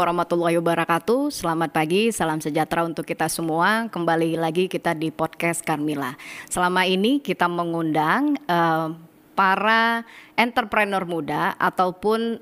[0.00, 1.28] warahmatullahi wabarakatuh.
[1.28, 3.84] Selamat pagi, salam sejahtera untuk kita semua.
[3.92, 6.16] Kembali lagi kita di podcast Carmila.
[6.48, 8.96] Selama ini kita mengundang uh,
[9.36, 10.08] para
[10.40, 12.40] entrepreneur muda ataupun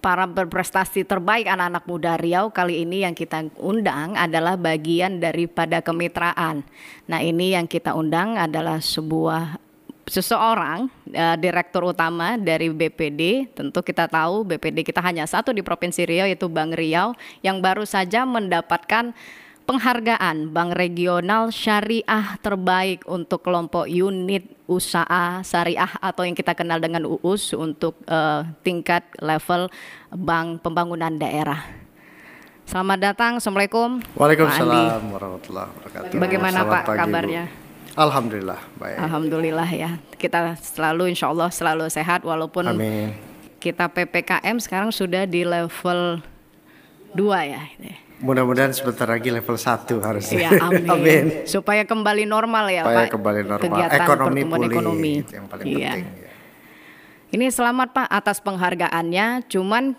[0.00, 6.64] para berprestasi terbaik anak-anak muda Riau kali ini yang kita undang adalah bagian daripada kemitraan.
[7.08, 9.63] Nah, ini yang kita undang adalah sebuah
[10.04, 16.04] seseorang uh, direktur utama dari BPD tentu kita tahu BPD kita hanya satu di Provinsi
[16.04, 19.16] Riau yaitu Bank Riau yang baru saja mendapatkan
[19.64, 27.08] penghargaan Bank Regional Syariah Terbaik untuk kelompok unit usaha syariah atau yang kita kenal dengan
[27.08, 29.68] UUS untuk uh, tingkat level
[30.12, 31.64] bank pembangunan daerah.
[32.64, 34.00] Selamat datang, Assalamualaikum.
[34.16, 36.16] Waalaikumsalam warahmatullahi wabarakatuh.
[36.16, 37.44] Bagaimana Selamat Pak pagi, kabarnya?
[37.44, 37.63] Bu.
[37.94, 38.96] Alhamdulillah baik.
[38.98, 39.90] Alhamdulillah ya.
[40.18, 43.14] Kita selalu insya Allah selalu sehat walaupun Amin.
[43.62, 46.18] kita PPKM sekarang sudah di level
[47.14, 47.62] 2 ya.
[48.18, 50.38] Mudah-mudahan sebentar lagi level 1 harusnya.
[50.38, 50.90] Ya, amin.
[50.90, 51.24] amin.
[51.46, 53.14] Supaya kembali normal ya Supaya Pak.
[53.14, 53.62] kembali normal.
[53.62, 55.12] Kegiatan ekonomi pulih ekonomi.
[55.22, 55.90] itu yang paling iya.
[55.94, 56.06] penting.
[56.18, 56.32] Ya.
[57.34, 59.26] Ini selamat Pak atas penghargaannya.
[59.46, 59.94] Cuman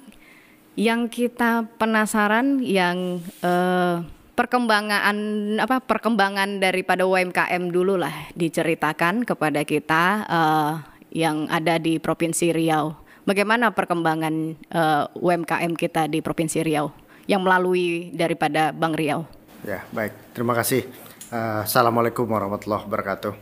[0.76, 4.04] yang kita penasaran yang uh,
[4.36, 5.16] perkembangan
[5.64, 10.72] apa perkembangan daripada UMKM dulu lah diceritakan kepada kita uh,
[11.16, 13.00] yang ada di Provinsi Riau.
[13.26, 16.94] Bagaimana perkembangan uh, eh, UMKM kita di Provinsi Riau
[17.26, 19.26] yang melalui daripada Bank Riau?
[19.66, 20.14] Ya, baik.
[20.36, 20.86] Terima kasih.
[21.34, 23.34] Uh, Assalamualaikum warahmatullahi wabarakatuh.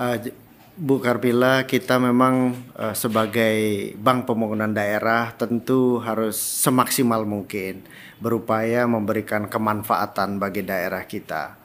[0.00, 0.16] Uh,
[0.76, 7.80] Bu Karpila, kita memang uh, sebagai Bank Pembangunan Daerah tentu harus semaksimal mungkin
[8.20, 11.56] berupaya memberikan kemanfaatan bagi daerah kita.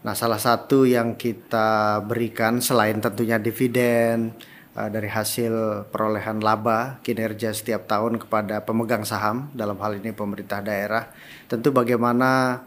[0.00, 4.32] Nah, salah satu yang kita berikan selain tentunya dividen
[4.72, 10.64] uh, dari hasil perolehan laba kinerja setiap tahun kepada pemegang saham dalam hal ini pemerintah
[10.64, 11.12] daerah,
[11.52, 12.64] tentu bagaimana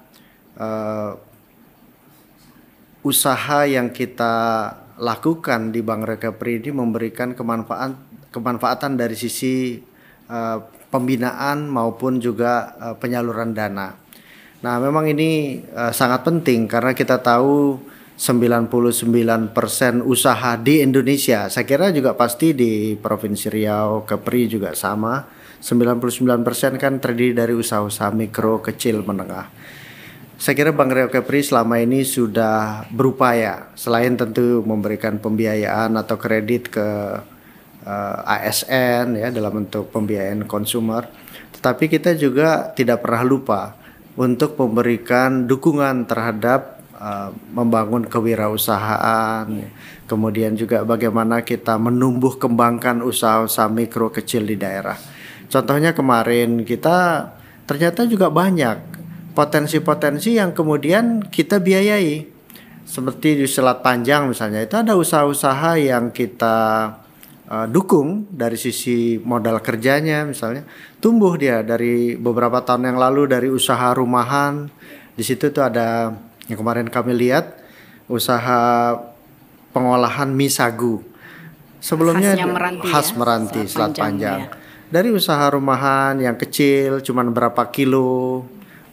[0.62, 1.18] uh,
[3.02, 7.94] usaha yang kita lakukan di Bank Recovery ini memberikan kemanfaatan
[8.34, 9.78] kemanfaatan dari sisi
[10.30, 10.58] uh,
[10.90, 13.96] pembinaan maupun juga uh, penyaluran dana.
[14.58, 17.78] Nah, memang ini uh, sangat penting karena kita tahu
[18.18, 19.54] 99%
[20.02, 25.38] usaha di Indonesia, saya kira juga pasti di Provinsi Riau, Kepri juga sama.
[25.58, 29.50] 99% kan terdiri dari usaha-usaha mikro, kecil, menengah.
[30.38, 36.70] Saya kira Bank Riau Kepri selama ini sudah berupaya selain tentu memberikan pembiayaan atau kredit
[36.70, 36.88] ke
[37.82, 41.10] uh, eh, ASN ya dalam bentuk pembiayaan konsumer,
[41.58, 43.74] tetapi kita juga tidak pernah lupa
[44.14, 49.50] untuk memberikan dukungan terhadap uh, membangun kewirausahaan,
[50.06, 55.02] kemudian juga bagaimana kita menumbuh kembangkan usaha-usaha mikro kecil di daerah.
[55.50, 57.26] Contohnya kemarin kita
[57.66, 58.97] ternyata juga banyak
[59.38, 62.34] potensi-potensi yang kemudian kita biayai.
[62.88, 66.56] Seperti di Selat Panjang misalnya, itu ada usaha-usaha yang kita
[67.46, 70.66] uh, dukung dari sisi modal kerjanya misalnya.
[70.98, 74.72] Tumbuh dia dari beberapa tahun yang lalu dari usaha rumahan.
[75.14, 76.16] Di situ tuh ada
[76.48, 77.60] yang kemarin kami lihat
[78.08, 78.96] usaha
[79.76, 81.04] pengolahan mie sagu.
[81.84, 83.16] Sebelumnya meranti khas ya?
[83.20, 84.40] meranti Selat Panjang.
[84.48, 84.50] Ya.
[84.88, 88.48] Dari usaha rumahan yang kecil cuman berapa kilo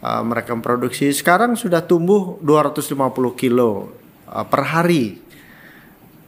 [0.04, 3.00] uh, mereka memproduksi sekarang sudah tumbuh 250
[3.41, 3.97] kilo
[4.28, 5.25] uh, per hari.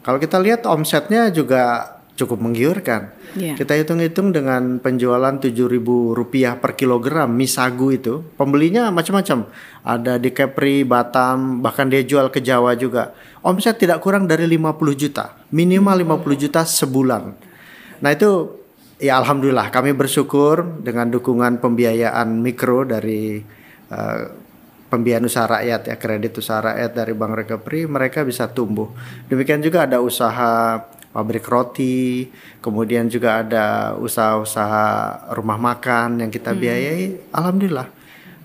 [0.00, 3.12] Kalau kita lihat omsetnya juga cukup menggiurkan.
[3.36, 3.54] Yeah.
[3.60, 9.44] Kita hitung-hitung dengan penjualan Rp7.000 per kilogram mie sagu itu, pembelinya macam-macam.
[9.84, 13.12] Ada di Kepri, Batam, bahkan dia jual ke Jawa juga.
[13.44, 17.22] Omset tidak kurang dari 50 juta, minimal 50 juta sebulan.
[18.00, 18.64] Nah itu
[18.96, 23.44] ya alhamdulillah kami bersyukur dengan dukungan pembiayaan mikro dari
[23.90, 24.46] uh,
[24.86, 28.90] pembiayaan usaha rakyat ya kredit usaha rakyat dari Bank Recovery mereka bisa tumbuh.
[29.26, 30.78] Demikian juga ada usaha
[31.10, 32.28] pabrik roti,
[32.60, 34.84] kemudian juga ada usaha-usaha
[35.32, 36.60] rumah makan yang kita hmm.
[36.60, 37.20] biayai, hmm.
[37.34, 37.88] alhamdulillah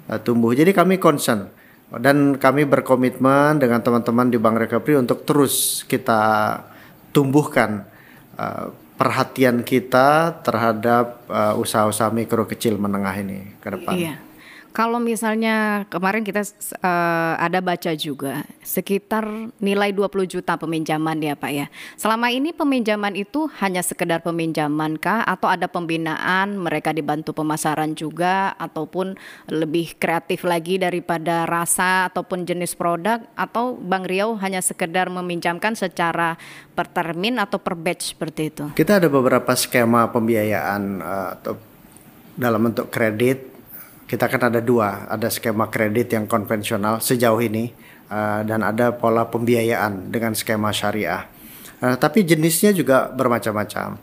[0.10, 0.52] uh, tumbuh.
[0.56, 1.52] Jadi kami concern
[1.92, 6.58] dan kami berkomitmen dengan teman-teman di Bank Recovery untuk terus kita
[7.12, 7.84] tumbuhkan
[8.40, 11.26] uh, perhatian kita terhadap
[11.58, 13.98] usaha-usaha mikro kecil menengah ini ke depan.
[13.98, 14.31] Iya.
[14.72, 16.48] Kalau misalnya kemarin kita
[16.80, 21.68] uh, ada baca juga sekitar nilai 20 juta peminjaman ya Pak ya.
[22.00, 28.56] Selama ini peminjaman itu hanya sekedar peminjaman kah atau ada pembinaan mereka dibantu pemasaran juga
[28.56, 29.20] ataupun
[29.52, 36.40] lebih kreatif lagi daripada rasa ataupun jenis produk atau Bang Riau hanya sekedar meminjamkan secara
[36.72, 38.66] per termin atau per batch seperti itu.
[38.72, 41.60] Kita ada beberapa skema pembiayaan uh, atau
[42.40, 43.51] dalam bentuk kredit
[44.12, 47.72] kita kan ada dua, ada skema kredit yang konvensional sejauh ini
[48.12, 51.32] uh, dan ada pola pembiayaan dengan skema syariah.
[51.80, 53.96] Uh, tapi jenisnya juga bermacam-macam.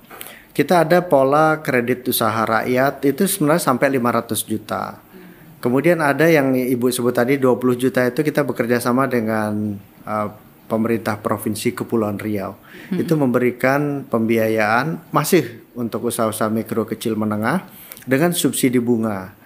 [0.57, 4.97] Kita ada pola kredit usaha rakyat itu sebenarnya sampai 500 juta.
[5.61, 9.77] Kemudian ada yang Ibu sebut tadi 20 juta itu kita bekerja sama dengan
[10.09, 10.29] uh,
[10.73, 12.57] pemerintah provinsi Kepulauan Riau.
[12.57, 12.97] Hmm.
[12.97, 17.69] Itu memberikan pembiayaan masih untuk usaha-usaha mikro kecil menengah
[18.09, 19.38] dengan subsidi bunga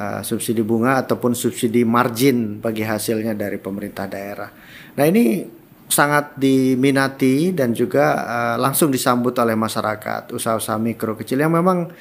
[0.00, 4.48] uh, subsidi bunga ataupun subsidi margin bagi hasilnya dari pemerintah daerah.
[4.96, 5.44] Nah ini
[5.90, 11.92] sangat diminati dan juga uh, langsung disambut oleh masyarakat usaha-usaha mikro kecil yang memang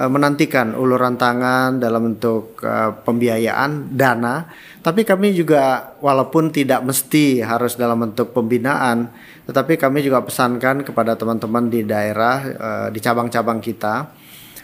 [0.00, 2.64] uh, menantikan uluran tangan dalam bentuk
[3.04, 4.48] pembiayaan dana.
[4.82, 9.14] Tapi kami juga walaupun tidak mesti harus dalam bentuk pembinaan,
[9.46, 12.42] tetapi kami juga pesankan kepada teman-teman di daerah
[12.90, 14.21] di cabang-cabang kita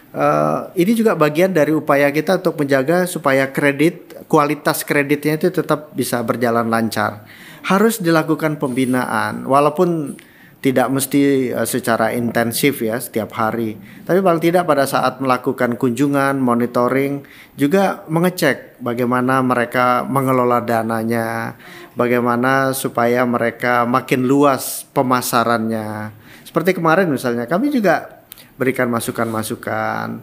[0.08, 5.92] Uh, ini juga bagian dari upaya kita untuk menjaga supaya kredit kualitas kreditnya itu tetap
[5.92, 7.28] bisa berjalan lancar.
[7.68, 10.16] Harus dilakukan pembinaan walaupun
[10.58, 13.78] tidak mesti uh, secara intensif ya setiap hari.
[14.08, 17.22] Tapi paling tidak pada saat melakukan kunjungan, monitoring
[17.54, 21.54] juga mengecek bagaimana mereka mengelola dananya,
[21.94, 26.10] bagaimana supaya mereka makin luas pemasarannya.
[26.42, 28.17] Seperti kemarin misalnya kami juga
[28.58, 30.18] berikan masukan-masukan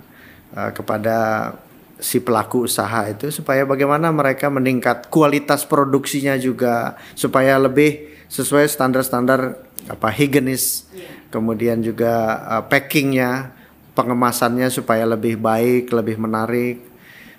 [0.53, 1.17] uh, kepada
[1.95, 9.55] si pelaku usaha itu supaya bagaimana mereka meningkat kualitas produksinya juga supaya lebih sesuai standar-standar
[9.87, 10.91] apa higienis.
[10.91, 11.13] Yeah.
[11.31, 13.51] kemudian juga uh, packingnya
[13.95, 16.83] pengemasannya supaya lebih baik lebih menarik.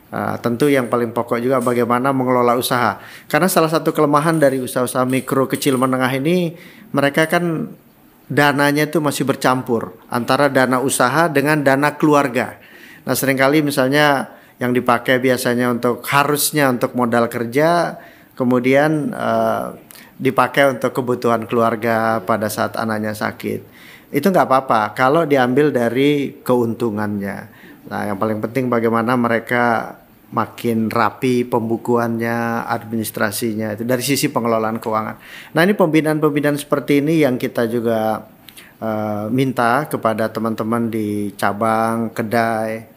[0.06, 3.02] Uh, tentu yang paling pokok juga bagaimana mengelola usaha.
[3.26, 6.54] Karena salah satu kelemahan dari usaha-usaha mikro kecil menengah ini
[6.94, 7.74] mereka kan
[8.26, 12.58] dananya itu masih bercampur antara dana usaha dengan dana keluarga.
[13.06, 18.00] Nah, sering kali misalnya yang dipakai biasanya untuk harusnya untuk modal kerja,
[18.34, 19.78] kemudian uh,
[20.16, 23.60] dipakai untuk kebutuhan keluarga pada saat anaknya sakit.
[24.10, 27.38] Itu nggak apa-apa kalau diambil dari keuntungannya.
[27.86, 29.94] Nah, yang paling penting bagaimana mereka
[30.26, 35.16] makin rapi pembukuannya, administrasinya itu dari sisi pengelolaan keuangan.
[35.54, 38.26] Nah ini pembinaan-pembinaan seperti ini yang kita juga
[38.82, 42.90] uh, minta kepada teman-teman di cabang, kedai,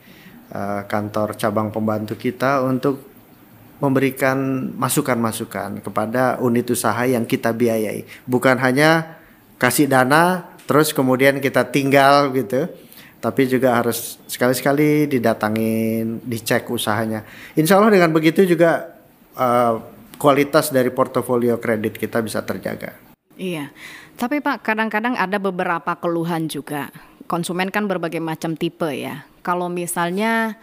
[0.54, 3.06] uh, kantor cabang pembantu kita untuk
[3.80, 8.04] memberikan masukan-masukan kepada unit usaha yang kita biayai.
[8.28, 9.22] Bukan hanya
[9.62, 12.68] kasih dana terus kemudian kita tinggal gitu
[13.20, 17.28] tapi juga harus sekali-sekali didatangin, dicek usahanya.
[17.60, 18.96] Insya Allah dengan begitu juga
[19.36, 19.76] uh,
[20.16, 22.96] kualitas dari portofolio kredit kita bisa terjaga.
[23.40, 23.72] Iya,
[24.20, 26.92] tapi Pak kadang-kadang ada beberapa keluhan juga.
[27.28, 29.24] Konsumen kan berbagai macam tipe ya.
[29.44, 30.60] Kalau misalnya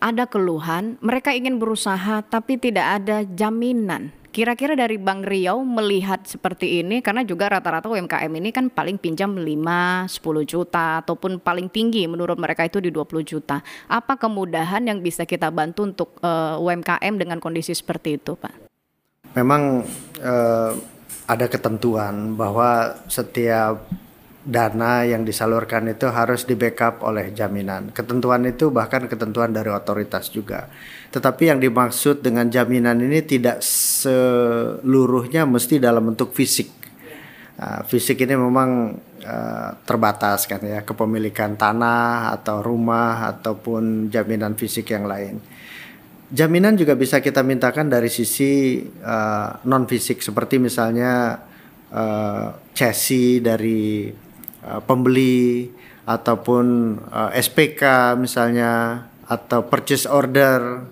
[0.00, 6.82] ada keluhan, mereka ingin berusaha tapi tidak ada jaminan Kira-kira dari Bank Riau melihat seperti
[6.82, 10.10] ini karena juga rata-rata UMKM ini kan paling pinjam 5, 10
[10.42, 13.62] juta ataupun paling tinggi menurut mereka itu di 20 juta.
[13.86, 18.74] Apa kemudahan yang bisa kita bantu untuk uh, eh, UMKM dengan kondisi seperti itu, Pak?
[19.38, 19.86] Memang
[20.18, 20.72] uh,
[21.30, 23.86] ada ketentuan bahwa setiap
[24.44, 27.90] dana yang disalurkan itu harus di backup oleh jaminan.
[27.96, 30.68] Ketentuan itu bahkan ketentuan dari otoritas juga.
[31.08, 36.68] Tetapi yang dimaksud dengan jaminan ini tidak seluruhnya mesti dalam bentuk fisik.
[37.56, 38.92] Nah, fisik ini memang
[39.24, 45.40] uh, terbatas kan ya kepemilikan tanah atau rumah ataupun jaminan fisik yang lain.
[46.34, 51.38] Jaminan juga bisa kita mintakan dari sisi uh, non fisik seperti misalnya
[51.94, 54.10] uh, chassis dari
[54.64, 55.70] uh, pembeli
[56.04, 60.84] ataupun uh, SPK misalnya atau purchase order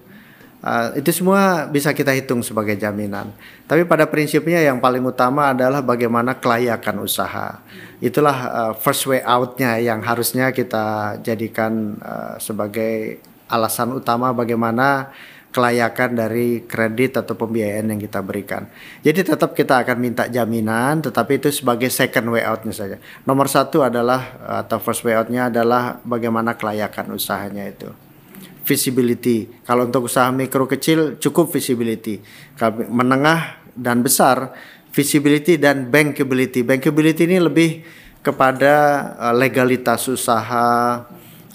[0.62, 3.35] Uh, itu semua bisa kita hitung sebagai jaminan.
[3.67, 7.59] Tapi pada prinsipnya yang paling utama adalah bagaimana kelayakan usaha.
[7.99, 13.19] Itulah uh, first way outnya yang harusnya kita jadikan uh, sebagai
[13.50, 15.11] alasan utama bagaimana
[15.52, 18.73] kelayakan dari kredit atau pembiayaan yang kita berikan.
[19.04, 22.97] Jadi tetap kita akan minta jaminan, tetapi itu sebagai second way outnya saja.
[23.28, 27.92] Nomor satu adalah atau first way outnya adalah bagaimana kelayakan usahanya itu
[28.62, 29.50] visibility.
[29.66, 32.23] Kalau untuk usaha mikro kecil cukup visibility.
[32.88, 34.54] Menengah dan besar
[34.94, 36.62] visibility dan bankability.
[36.62, 37.71] Bankability ini lebih
[38.23, 38.75] kepada
[39.18, 41.02] uh, legalitas usaha,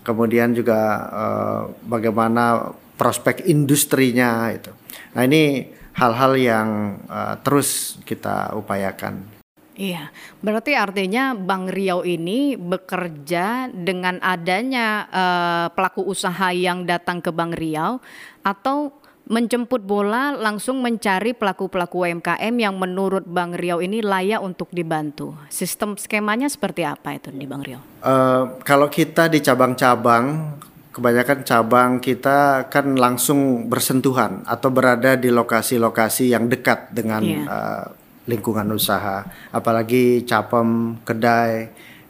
[0.03, 4.73] kemudian juga uh, bagaimana prospek industrinya itu.
[5.13, 6.69] Nah ini hal-hal yang
[7.07, 9.37] uh, terus kita upayakan.
[9.77, 10.09] Iya,
[10.41, 17.53] berarti artinya Bank Riau ini bekerja dengan adanya uh, pelaku usaha yang datang ke Bank
[17.53, 18.01] Riau
[18.41, 18.89] atau
[19.27, 25.35] menjemput bola langsung mencari pelaku-pelaku UMKM yang menurut Bank Riau ini layak untuk dibantu.
[25.51, 27.81] Sistem skemanya seperti apa itu di Bank Riau?
[28.01, 30.57] Uh, kalau kita di cabang-cabang,
[30.97, 37.37] kebanyakan cabang kita kan langsung bersentuhan atau berada di lokasi-lokasi yang dekat dengan yeah.
[37.37, 37.45] Iya.
[37.45, 37.85] uh,
[38.27, 39.23] lingkungan usaha,
[39.53, 41.69] apalagi capem, kedai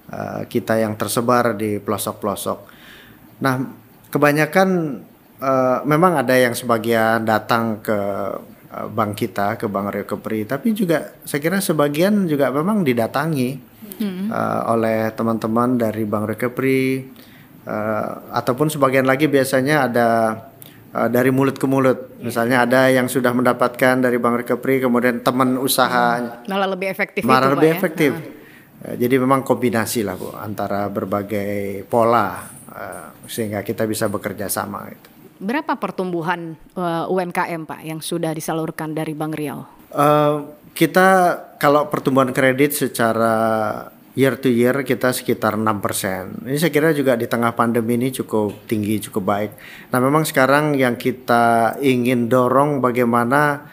[0.09, 2.59] uh, kita yang tersebar di pelosok-pelosok.
[3.43, 3.61] Nah,
[4.09, 4.69] kebanyakan
[5.43, 7.99] uh, memang ada yang sebagian datang ke
[8.71, 13.61] uh, bank kita, ke Bank Rio Kepri, tapi juga saya kira sebagian juga memang didatangi
[14.01, 14.33] hmm.
[14.33, 17.13] uh, oleh teman-teman dari Bank Rio Kepri,
[17.67, 20.07] uh, ataupun sebagian lagi biasanya ada
[20.95, 22.15] uh, dari mulut ke mulut.
[22.23, 27.51] Misalnya ada yang sudah mendapatkan dari Bank Recovery kemudian teman usaha malah lebih efektif malah
[27.51, 27.75] itu, lebih ya?
[27.75, 28.11] efektif.
[28.87, 34.87] Uh, jadi memang kombinasi lah Bu antara berbagai pola uh, sehingga kita bisa bekerja sama
[34.87, 35.09] gitu.
[35.37, 39.69] Berapa pertumbuhan uh, UMKM Pak yang sudah disalurkan dari Bank Riau?
[39.93, 43.33] Uh, kita kalau pertumbuhan kredit secara
[44.17, 46.49] year to year kita sekitar 6%.
[46.49, 49.51] Ini saya kira juga di tengah pandemi ini cukup tinggi, cukup baik.
[49.93, 53.69] Nah, memang sekarang yang kita ingin dorong bagaimana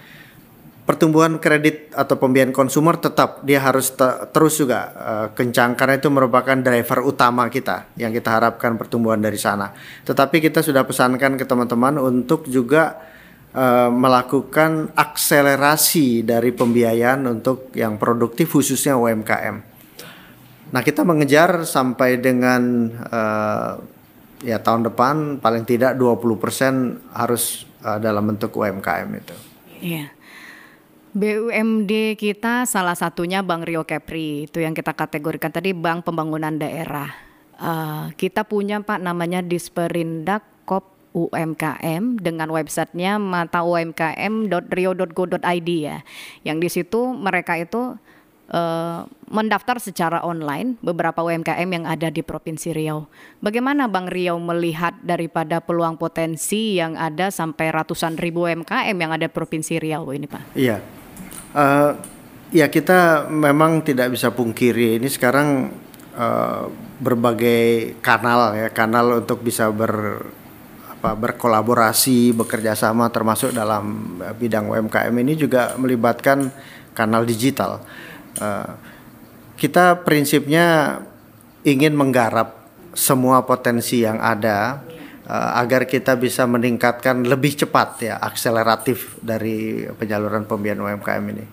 [0.84, 4.04] pertumbuhan kredit atau pembiayaan konsumer tetap dia harus te
[4.36, 9.40] terus juga uh, kencang karena itu merupakan driver utama kita yang kita harapkan pertumbuhan dari
[9.40, 9.72] sana.
[10.04, 13.00] Tetapi kita sudah pesankan ke teman-teman untuk juga
[13.56, 19.73] uh, melakukan akselerasi dari pembiayaan untuk yang produktif khususnya UMKM.
[20.74, 23.78] Nah kita mengejar sampai dengan uh,
[24.42, 29.38] ya tahun depan paling tidak 20% harus uh, dalam bentuk UMKM itu.
[29.78, 30.10] Iya.
[31.14, 37.14] BUMD kita salah satunya Bank Rio Kepri itu yang kita kategorikan tadi Bank Pembangunan Daerah.
[37.54, 46.02] Uh, kita punya Pak namanya Disperindak Kop UMKM dengan websitenya mataumkm.rio.go.id ya.
[46.42, 47.94] Yang di situ mereka itu
[48.50, 53.08] uh, mendaftar secara online beberapa UMKM yang ada di Provinsi Riau.
[53.40, 59.26] Bagaimana Bang Riau melihat daripada peluang potensi yang ada sampai ratusan ribu UMKM yang ada
[59.30, 60.42] di Provinsi Riau ini Pak?
[60.58, 60.76] Iya,
[61.56, 61.90] uh,
[62.52, 65.72] ya kita memang tidak bisa pungkiri ini sekarang
[66.14, 66.68] uh,
[67.00, 70.24] berbagai kanal ya kanal untuk bisa ber
[71.04, 76.48] berkolaborasi bekerja sama termasuk dalam bidang UMKM ini juga melibatkan
[76.96, 77.84] kanal digital
[78.40, 78.72] Eh,
[79.54, 80.98] kita prinsipnya
[81.62, 84.82] ingin menggarap semua potensi yang ada
[85.26, 91.44] uh, agar kita bisa meningkatkan lebih cepat ya akseleratif dari penyaluran pembiayaan UMKM ini.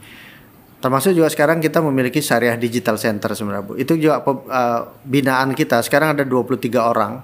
[0.81, 3.73] Termasuk juga sekarang kita memiliki syariah digital center sebenarnya Bu.
[3.77, 5.85] Itu juga uh, binaan kita.
[5.85, 7.21] Sekarang ada 23 orang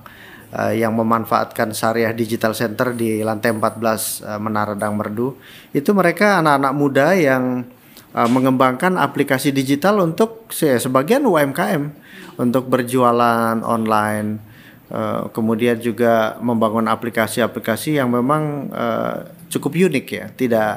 [0.53, 5.37] uh, yang memanfaatkan syariah digital center di lantai 14 uh, Menara Dang Merdu.
[5.73, 7.65] Itu mereka anak-anak muda yang
[8.13, 11.91] uh, mengembangkan aplikasi digital untuk sebagian UMKM
[12.39, 14.39] untuk berjualan online.
[14.87, 20.25] Uh, kemudian juga membangun aplikasi-aplikasi yang memang uh, cukup unik ya.
[20.31, 20.71] Tidak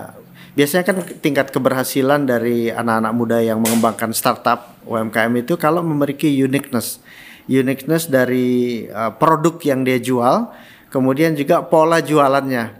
[0.59, 6.99] biasanya kan tingkat keberhasilan dari anak-anak muda yang mengembangkan startup UMKM itu kalau memiliki uniqueness,
[7.47, 10.51] uniqueness dari uh, produk yang dia jual,
[10.91, 12.80] kemudian juga pola jualannya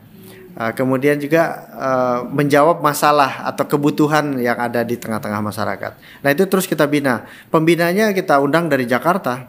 [0.61, 5.97] Uh, kemudian juga uh, menjawab masalah atau kebutuhan yang ada di tengah-tengah masyarakat.
[6.21, 7.25] Nah itu terus kita bina.
[7.49, 9.49] Pembinanya kita undang dari Jakarta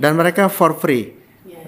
[0.00, 1.12] dan mereka for free.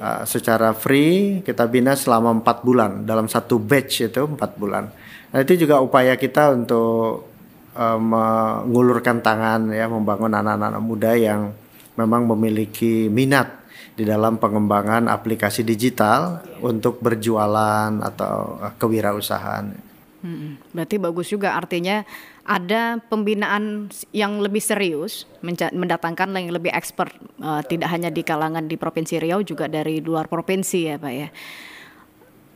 [0.00, 4.88] Uh, secara free kita bina selama empat bulan dalam satu batch itu empat bulan.
[5.28, 7.28] Nah itu juga upaya kita untuk
[7.76, 11.52] uh, mengulurkan tangan ya membangun anak-anak muda yang
[12.00, 13.59] memang memiliki minat
[14.00, 19.92] di dalam pengembangan aplikasi digital untuk berjualan atau eh, kewirausahaan.
[20.20, 22.04] Hmm, berarti bagus juga artinya
[22.44, 25.24] ada pembinaan yang lebih serius,
[25.72, 30.28] mendatangkan yang lebih expert, uh, tidak hanya di kalangan di Provinsi Riau juga dari luar
[30.28, 31.28] provinsi ya Pak ya.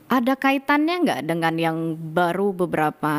[0.05, 1.77] Ada kaitannya nggak dengan yang
[2.13, 3.09] baru beberapa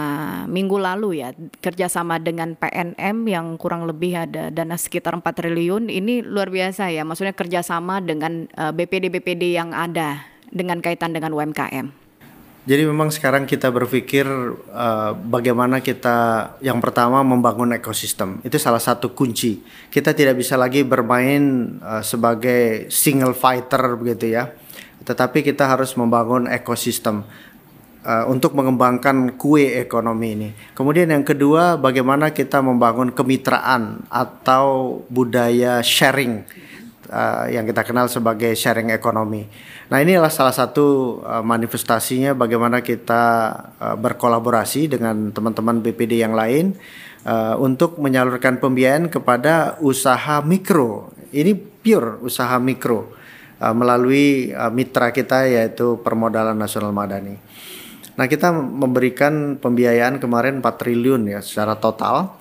[0.46, 6.22] minggu lalu ya kerjasama dengan PNM yang kurang lebih ada dana sekitar 4 triliun ini
[6.22, 12.06] luar biasa ya maksudnya kerjasama dengan eh, BPD BPD yang ada dengan kaitan dengan UMKM.
[12.66, 19.14] Jadi memang sekarang kita berpikir uh, bagaimana kita yang pertama membangun ekosistem itu salah satu
[19.14, 19.62] kunci.
[19.86, 24.50] Kita tidak bisa lagi bermain uh, sebagai single fighter begitu ya
[25.06, 27.22] tetapi kita harus membangun ekosistem.
[28.06, 30.48] uh, untuk mengembangkan kue ekonomi ini.
[30.78, 36.46] Kemudian yang kedua, bagaimana kita membangun kemitraan atau budaya sharing
[37.10, 39.50] uh, yang kita kenal sebagai sharing ekonomi.
[39.90, 43.22] Nah, ini adalah salah satu uh, manifestasinya bagaimana kita
[43.78, 46.78] uh, berkolaborasi dengan teman-teman BPD yang lain
[47.26, 51.10] uh, untuk menyalurkan pembiayaan kepada usaha mikro.
[51.34, 53.15] Ini pure usaha mikro
[53.60, 57.36] uh, melalui uh, mitra kita yaitu Permodalan Nasional Madani.
[58.16, 62.32] Nah, kita memberikan pembiayaan kemarin 4 triliun ya secara total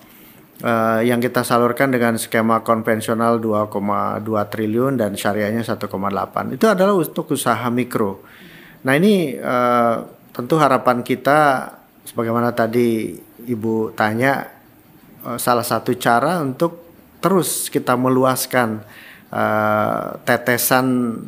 [0.64, 6.56] uh, yang kita salurkan dengan skema konvensional 2,2 triliun dan syariahnya 1,8.
[6.56, 8.24] Itu adalah untuk usaha mikro.
[8.88, 11.72] Nah, ini uh, tentu harapan kita
[12.08, 14.48] sebagaimana tadi Ibu tanya
[15.28, 16.88] uh, salah satu cara untuk
[17.20, 18.82] terus kita meluaskan
[19.36, 21.20] uh, tetesan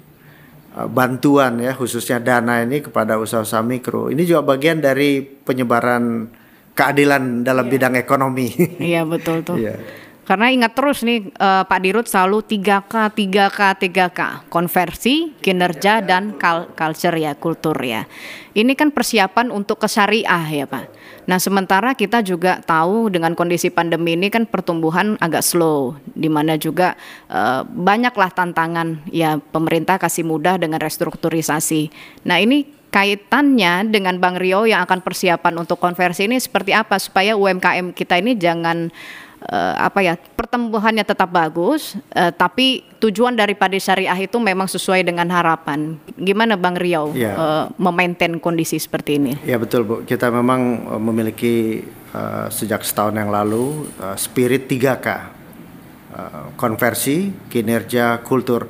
[0.78, 4.14] Eh, bantuan ya khususnya dana ini kepada usaha-usaha mikro.
[4.14, 6.30] Ini juga bagian dari penyebaran
[6.78, 7.74] keadilan dalam yeah.
[7.74, 8.48] bidang ekonomi.
[8.94, 9.58] Iya betul tuh.
[9.58, 9.82] Yeah.
[10.30, 14.20] Karena ingat terus nih uh, Pak Dirut selalu 3K, 3K, 3K,
[14.52, 16.36] konversi, kinerja dan
[16.76, 18.06] culture ya, kultur ya.
[18.52, 20.86] Ini kan persiapan untuk ke syariah ya Pak.
[21.28, 26.56] Nah sementara kita juga tahu dengan kondisi pandemi ini kan pertumbuhan agak slow, di mana
[26.56, 26.96] juga
[27.28, 31.92] uh, banyaklah tantangan ya pemerintah kasih mudah dengan restrukturisasi.
[32.24, 37.36] Nah ini kaitannya dengan Bang Rio yang akan persiapan untuk konversi ini seperti apa supaya
[37.36, 38.88] UMKM kita ini jangan
[39.46, 45.30] uh, apa ya pertumbuhannya tetap bagus, uh, tapi tujuan daripada syariah itu memang sesuai dengan
[45.30, 46.00] harapan.
[46.18, 47.34] Gimana Bang Riau ya.
[47.38, 49.34] uh, memaintain kondisi seperti ini?
[49.46, 56.54] Ya betul Bu, kita memang memiliki uh, sejak setahun yang lalu uh, spirit 3K, uh,
[56.58, 58.70] konversi, kinerja, kultur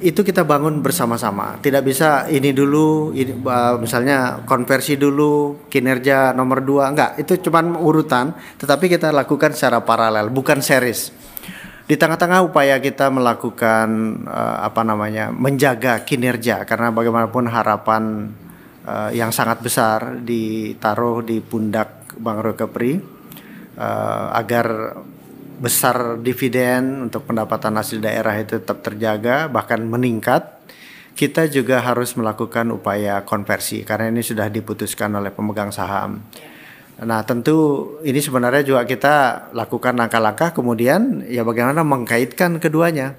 [0.00, 1.56] itu kita bangun bersama-sama.
[1.60, 3.32] Tidak bisa ini dulu, ini,
[3.80, 7.16] misalnya konversi dulu, kinerja nomor dua, enggak.
[7.16, 11.12] Itu cuma urutan, tetapi kita lakukan secara paralel, bukan series.
[11.86, 13.88] Di tengah-tengah upaya kita melakukan
[14.26, 18.34] uh, apa namanya, menjaga kinerja, karena bagaimanapun harapan
[18.84, 22.98] uh, yang sangat besar ditaruh di pundak Bang Rokepri
[23.78, 24.98] uh, agar
[25.56, 30.56] besar dividen untuk pendapatan hasil daerah itu tetap terjaga bahkan meningkat
[31.16, 36.20] kita juga harus melakukan upaya konversi karena ini sudah diputuskan oleh pemegang saham.
[36.96, 37.56] Nah, tentu
[38.04, 39.14] ini sebenarnya juga kita
[39.52, 43.16] lakukan langkah-langkah kemudian ya bagaimana mengkaitkan keduanya.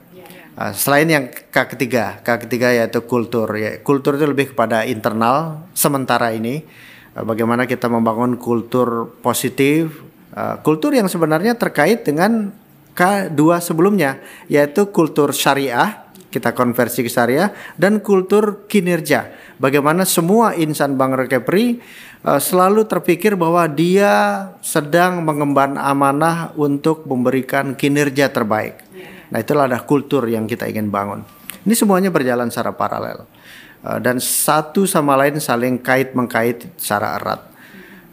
[0.58, 3.46] Uh, selain yang K ketiga, K ketiga yaitu kultur.
[3.54, 6.66] Ya, kultur itu lebih kepada internal sementara ini.
[7.14, 10.02] Uh, bagaimana kita membangun kultur positif,
[10.38, 12.54] Eh, kultur yang sebenarnya terkait dengan
[12.94, 19.34] K2 sebelumnya yaitu kultur syariah kita konversi ke syariah dan kultur kinerja.
[19.58, 21.82] Bagaimana semua insan Bank Rekepri
[22.22, 28.86] uh, selalu terpikir bahwa dia sedang mengemban amanah untuk memberikan kinerja terbaik.
[29.34, 31.26] Nah, itulah ada kultur yang kita ingin bangun.
[31.66, 33.26] Ini semuanya berjalan secara paralel.
[33.82, 37.57] Uh, dan satu sama lain saling kait mengkait secara erat.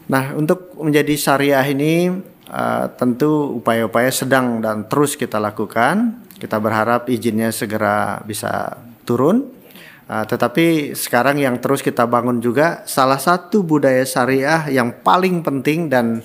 [0.05, 2.13] Nah, untuk menjadi syariah ini
[2.53, 6.21] uh, tentu upaya-upaya sedang dan terus kita lakukan.
[6.37, 8.77] Kita berharap izinnya segera bisa
[9.09, 9.49] turun.
[10.05, 15.89] Uh, tetapi sekarang yang terus kita bangun juga salah satu budaya syariah yang paling penting
[15.89, 16.21] dan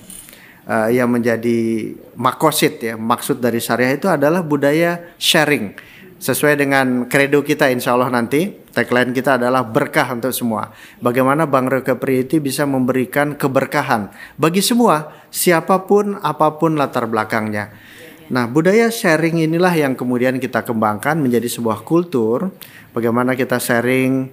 [0.67, 5.79] uh, yang menjadi makosid ya maksud dari syariah itu adalah budaya sharing
[6.19, 10.75] sesuai dengan kredo kita insya Allah nanti tagline kita adalah berkah untuk semua.
[10.99, 17.71] Bagaimana Bank Recovery bisa memberikan keberkahan bagi semua siapa pun apa pun latar belakangnya.
[18.29, 22.51] Nah budaya sharing inilah yang kemudian kita kembangkan menjadi sebuah kultur.
[22.93, 24.29] Bagaimana kita sharing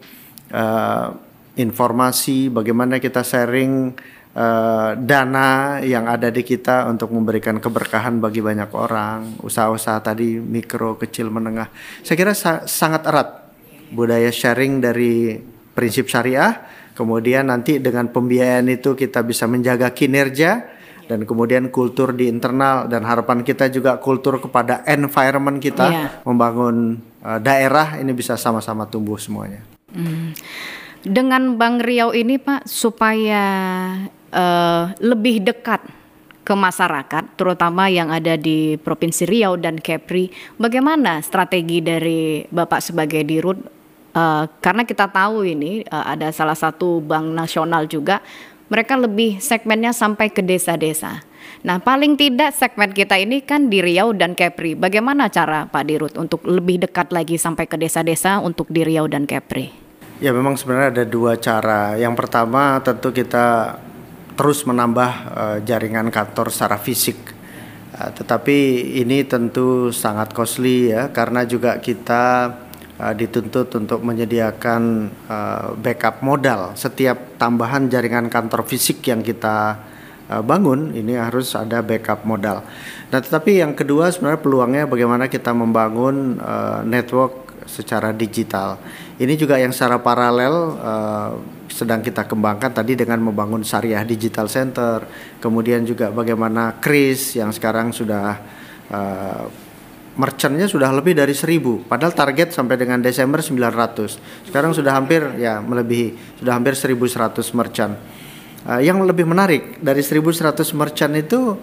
[0.52, 1.14] uh,
[1.56, 3.96] informasi bagaimana kita sharing
[4.36, 11.00] uh, dana yang ada di kita untuk memberikan keberkahan bagi banyak orang, usaha-usaha tadi mikro,
[11.00, 11.72] kecil, menengah.
[12.04, 13.48] Saya kira sa sangat erat
[13.90, 15.40] budaya sharing dari
[15.72, 22.26] prinsip syariah, kemudian nanti dengan pembiayaan itu kita bisa menjaga kinerja dan kemudian kultur di
[22.26, 26.10] internal dan harapan kita juga kultur kepada environment kita yeah.
[26.26, 29.62] membangun uh, daerah ini bisa sama-sama tumbuh semuanya.
[29.94, 30.34] Hmm.
[31.06, 33.46] Dengan Bang Riau ini Pak supaya
[34.36, 35.80] uh, lebih dekat
[36.46, 40.30] ke masyarakat, terutama yang ada di Provinsi Riau dan Kepri.
[40.60, 43.58] Bagaimana strategi dari Bapak sebagai dirut?
[44.14, 48.22] Uh, karena kita tahu ini uh, ada salah satu bank nasional juga,
[48.70, 51.26] mereka lebih segmennya sampai ke desa-desa.
[51.66, 54.78] Nah, paling tidak segmen kita ini kan di Riau dan Kepri.
[54.78, 59.26] Bagaimana cara Pak Dirut untuk lebih dekat lagi sampai ke desa-desa untuk di Riau dan
[59.26, 59.70] Kepri?
[60.22, 61.94] Ya memang sebenarnya ada dua cara.
[61.98, 63.78] Yang pertama tentu kita
[64.36, 67.16] terus menambah uh, jaringan kantor secara fisik.
[67.96, 72.52] Uh, tetapi ini tentu sangat costly ya karena juga kita
[73.00, 75.08] uh, dituntut untuk menyediakan
[75.80, 76.76] backup modal.
[76.76, 79.80] Setiap tambahan jaringan kantor fisik yang kita
[80.26, 82.66] bangun ini harus ada backup modal.
[83.14, 86.42] Nah, tetapi yang kedua sebenarnya peluangnya bagaimana kita membangun
[86.82, 88.74] network secara digital.
[89.22, 90.54] Ini juga yang secara paralel
[91.76, 95.04] sedang kita kembangkan tadi dengan membangun Syariah Digital Center,
[95.36, 98.40] kemudian juga bagaimana Kris yang sekarang sudah
[98.88, 99.44] uh,
[100.16, 105.60] merchantnya sudah lebih dari 1000 padahal target sampai dengan Desember 900 sekarang sudah hampir ya
[105.60, 107.92] melebihi sudah hampir 1100 merchant
[108.64, 111.60] uh, yang lebih menarik dari 1100 merchant itu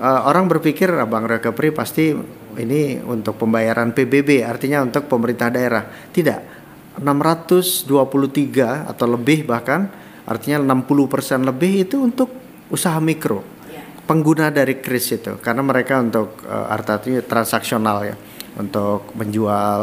[0.00, 2.16] uh, orang berpikir Bang Recovery pasti
[2.58, 5.84] ini untuk pembayaran PBB artinya untuk pemerintah daerah.
[5.88, 6.61] Tidak.
[7.00, 9.88] 623 atau lebih bahkan
[10.28, 12.28] artinya 60% lebih itu untuk
[12.68, 13.42] usaha mikro.
[13.68, 13.82] Iya.
[14.04, 18.16] Pengguna dari kris itu karena mereka untuk uh, artinya transaksional ya
[18.60, 19.80] untuk menjual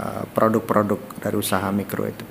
[0.00, 2.24] uh, produk-produk uh, dari usaha mikro itu.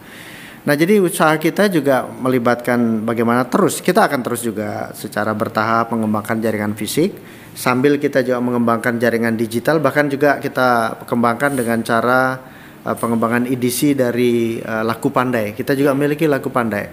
[0.66, 6.42] Nah, jadi usaha kita juga melibatkan bagaimana terus kita akan terus juga secara bertahap mengembangkan
[6.42, 7.14] jaringan fisik
[7.54, 12.42] sambil kita juga mengembangkan jaringan digital bahkan juga kita kembangkan dengan cara
[12.86, 15.58] uh, pengembangan edisi dari uh, Laku Pandai.
[15.58, 16.86] Kita juga memiliki Laku Pandai.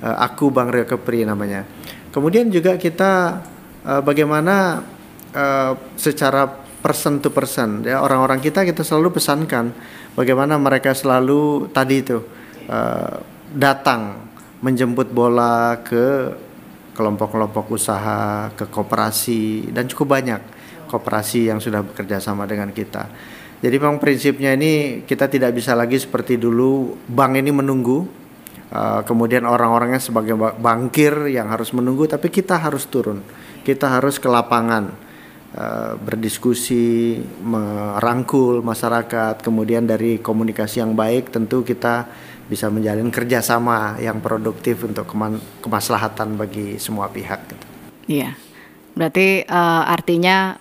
[0.00, 1.68] Uh, Aku Bang Rio Kepri namanya.
[2.08, 3.44] Kemudian juga kita
[3.84, 4.80] uh, bagaimana
[5.36, 9.72] uh, secara person to person ya orang-orang kita kita selalu pesankan
[10.12, 12.20] bagaimana mereka selalu tadi itu
[12.68, 13.24] uh,
[13.56, 14.20] datang
[14.60, 16.32] menjemput bola ke
[16.94, 20.40] kelompok-kelompok usaha, ke koperasi dan cukup banyak
[20.86, 23.10] koperasi yang sudah bekerja sama dengan kita.
[23.64, 28.04] Jadi memang prinsipnya ini kita tidak bisa lagi seperti dulu bank ini menunggu
[28.68, 33.24] uh, kemudian orang-orangnya sebagai bankir yang harus menunggu tapi kita harus turun.
[33.64, 34.92] Kita harus ke lapangan
[35.56, 42.04] uh, berdiskusi, merangkul masyarakat, kemudian dari komunikasi yang baik tentu kita
[42.44, 45.08] bisa menjalin kerjasama yang produktif untuk
[45.64, 47.40] kemaslahatan bagi semua pihak.
[47.48, 47.66] Gitu.
[48.20, 48.36] Iya,
[48.92, 50.60] berarti uh, artinya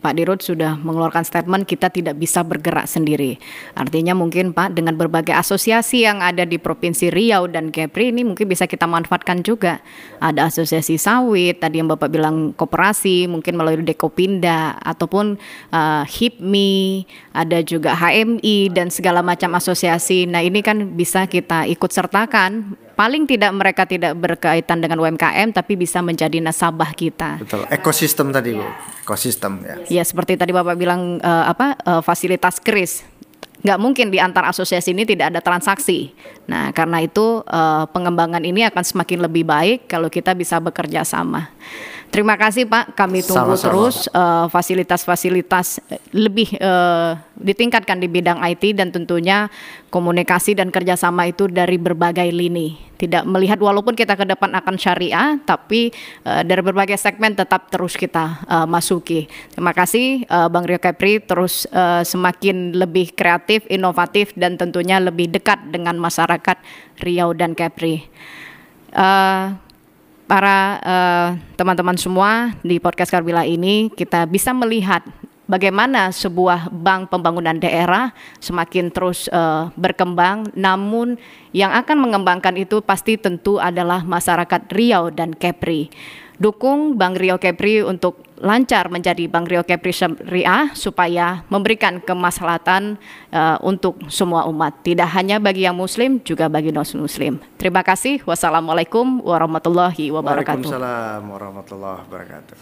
[0.00, 3.36] Pak Dirut sudah mengeluarkan statement kita tidak bisa bergerak sendiri.
[3.76, 8.48] Artinya mungkin Pak dengan berbagai asosiasi yang ada di Provinsi Riau dan Kepri ini mungkin
[8.48, 9.84] bisa kita manfaatkan juga.
[10.18, 15.36] Ada asosiasi sawit, tadi yang Bapak bilang koperasi, mungkin melalui Dekopinda ataupun
[15.70, 17.04] uh, HIPMI,
[17.36, 20.24] ada juga HMI dan segala macam asosiasi.
[20.24, 25.72] Nah, ini kan bisa kita ikut sertakan paling tidak mereka tidak berkaitan dengan UMKM tapi
[25.72, 27.40] bisa menjadi nasabah kita.
[27.40, 27.64] Betul.
[27.72, 28.68] Ekosistem tadi Bu.
[29.00, 29.76] Ekosistem ya.
[29.88, 33.00] Ya seperti tadi Bapak bilang uh, apa uh, fasilitas kris
[33.60, 36.16] nggak mungkin di antar asosiasi ini tidak ada transaksi.
[36.48, 41.52] Nah, karena itu uh, pengembangan ini akan semakin lebih baik kalau kita bisa bekerja sama.
[42.10, 43.70] Terima kasih Pak, kami tunggu Sama-sama.
[43.70, 43.96] terus
[44.50, 49.46] fasilitas-fasilitas uh, lebih uh, ditingkatkan di bidang IT dan tentunya
[49.94, 52.82] komunikasi dan kerjasama itu dari berbagai lini.
[52.98, 55.94] Tidak melihat walaupun kita ke depan akan syariah, tapi
[56.26, 59.30] uh, dari berbagai segmen tetap terus kita uh, masuki.
[59.54, 65.30] Terima kasih uh, Bang Rio Kepri terus uh, semakin lebih kreatif, inovatif dan tentunya lebih
[65.30, 66.58] dekat dengan masyarakat
[67.06, 68.02] Riau dan Kepri.
[68.90, 69.69] Uh,
[70.30, 72.30] para eh, teman-teman uh, semua
[72.62, 75.02] di podcast Karbila ini kita bisa melihat
[75.50, 80.46] bagaimana sebuah bank pembangunan daerah semakin terus uh, berkembang.
[80.54, 81.18] Namun
[81.50, 85.90] yang akan mengembangkan itu pasti tentu adalah masyarakat Riau dan Kepri
[86.40, 92.96] dukung Bank Rio Kepri untuk lancar menjadi Bank Rio Kepri Syariah supaya memberikan kemaslahatan
[93.30, 97.36] uh, untuk semua umat, tidak hanya bagi yang muslim juga bagi non-muslim.
[97.60, 98.24] Terima kasih.
[98.24, 100.64] Wassalamualaikum warahmatullahi wabarakatuh.
[100.64, 102.56] Waalaikumsalam warahmatullahi wabarakatuh.